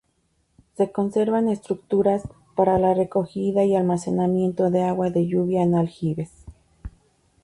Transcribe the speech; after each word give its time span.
Se 0.77 0.91
conservan 0.91 1.47
estructuras 1.47 2.23
para 2.55 2.79
la 2.79 2.95
recogida 2.95 3.65
y 3.65 3.75
almacenamiento 3.75 4.71
de 4.71 4.81
agua 4.81 5.11
de 5.11 5.27
lluvia 5.27 5.61
en 5.61 5.75
aljibes. 5.75 6.31